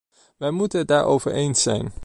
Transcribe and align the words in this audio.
Wij 0.37 0.51
moeten 0.51 0.79
het 0.79 0.87
daarover 0.87 1.31
eens 1.31 1.61
zijn. 1.61 1.91